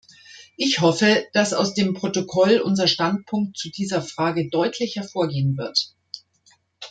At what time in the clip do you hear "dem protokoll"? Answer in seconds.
1.75-2.57